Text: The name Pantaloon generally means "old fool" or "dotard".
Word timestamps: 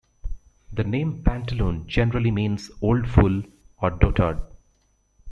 The 0.73 0.83
name 0.83 1.21
Pantaloon 1.23 1.85
generally 1.85 2.31
means 2.31 2.71
"old 2.81 3.07
fool" 3.07 3.43
or 3.83 3.91
"dotard". 3.91 4.41